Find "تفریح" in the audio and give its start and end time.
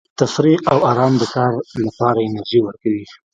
0.19-0.59